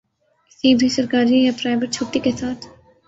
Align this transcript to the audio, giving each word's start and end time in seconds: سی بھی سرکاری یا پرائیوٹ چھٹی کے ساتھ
سی 0.55 0.69
بھی 0.79 0.87
سرکاری 0.95 1.37
یا 1.43 1.51
پرائیوٹ 1.59 1.89
چھٹی 1.95 2.19
کے 2.25 2.31
ساتھ 2.39 2.63